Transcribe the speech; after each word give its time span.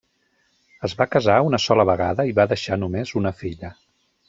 Es 0.89 0.95
va 1.01 1.07
casar 1.15 1.35
una 1.49 1.59
sola 1.67 1.85
vegada 1.91 2.27
i 2.31 2.35
va 2.41 2.47
deixar 2.55 2.81
només 2.87 3.15
una 3.23 3.37
filla. 3.45 3.75